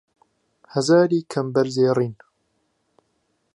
ههزاری 0.73 1.19
کهمبەر 1.31 1.67
زێڕين 1.77 2.13